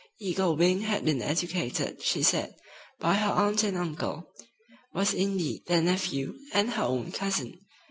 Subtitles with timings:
[0.19, 2.55] Eagle Wing had been educated, she said,
[2.99, 4.31] by her aunt and uncle,
[4.95, 7.59] was indeed their nephew and her own cousin.